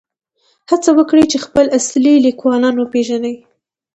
هڅه 0.69 0.89
وکړئ 0.97 1.25
چې 1.31 1.37
خپل 1.45 1.65
اصلي 1.79 2.13
لیکوالان 2.25 2.75
وپېژنئ. 2.77 3.35